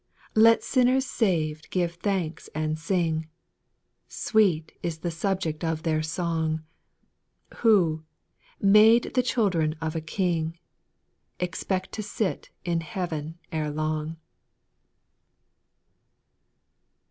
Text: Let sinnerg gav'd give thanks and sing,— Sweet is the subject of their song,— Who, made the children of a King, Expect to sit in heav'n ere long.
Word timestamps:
Let 0.33 0.61
sinnerg 0.61 1.03
gav'd 1.69 1.69
give 1.69 1.93
thanks 1.93 2.49
and 2.55 2.79
sing,— 2.79 3.27
Sweet 4.07 4.75
is 4.81 4.97
the 5.05 5.11
subject 5.11 5.63
of 5.63 5.83
their 5.83 6.01
song,— 6.01 6.63
Who, 7.57 8.03
made 8.59 9.13
the 9.13 9.21
children 9.21 9.75
of 9.79 9.95
a 9.95 10.01
King, 10.01 10.57
Expect 11.39 11.91
to 11.91 12.01
sit 12.01 12.49
in 12.65 12.81
heav'n 12.81 13.37
ere 13.51 13.69
long. 13.69 14.17